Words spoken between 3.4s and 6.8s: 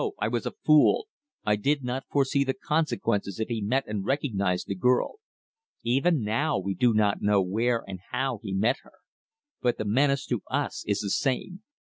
he met and recognized the girl. Even now we